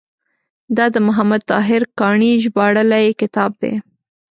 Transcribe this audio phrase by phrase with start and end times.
[0.77, 3.73] دا د محمد طاهر کاڼي ژباړلی کتاب دی.